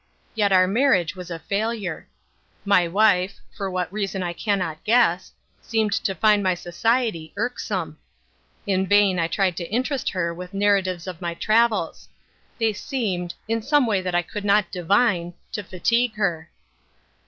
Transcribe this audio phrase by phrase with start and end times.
[0.33, 2.07] Yet our marriage was a failure.
[2.65, 5.31] My wife for what reason I cannot guess
[5.61, 7.99] seemed to find my society irksome.
[8.65, 12.09] In vain I tried to interest her with narratives of my travels.
[12.57, 16.49] They seemed in some way that I could not divine to fatigue her.